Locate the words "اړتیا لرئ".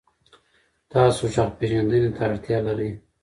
2.27-2.91